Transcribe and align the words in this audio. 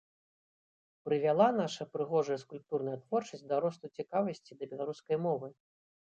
Прывяла 1.07 1.47
наша 1.57 1.85
прыгожая 1.97 2.37
скульптурная 2.43 2.95
творчасць 3.03 3.45
да 3.51 3.59
росту 3.65 3.85
цікавасці 3.99 4.57
да 4.63 4.69
беларускай 4.73 5.17
мовы? 5.27 5.47